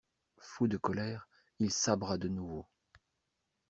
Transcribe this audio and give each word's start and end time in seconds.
Fou 0.39 0.67
de 0.67 0.77
colère, 0.77 1.27
il 1.59 1.71
sabra 1.71 2.17
de 2.17 2.27
nouveau. 2.27 2.65